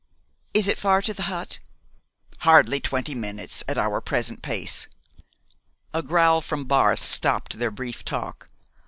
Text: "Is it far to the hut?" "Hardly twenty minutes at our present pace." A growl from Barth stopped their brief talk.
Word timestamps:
"Is 0.55 0.67
it 0.67 0.79
far 0.81 1.03
to 1.03 1.13
the 1.13 1.21
hut?" 1.29 1.59
"Hardly 2.39 2.79
twenty 2.79 3.13
minutes 3.13 3.63
at 3.67 3.77
our 3.77 4.01
present 4.01 4.41
pace." 4.41 4.87
A 5.93 6.01
growl 6.01 6.41
from 6.41 6.63
Barth 6.65 7.03
stopped 7.03 7.59
their 7.59 7.69
brief 7.69 8.03
talk. 8.03 8.49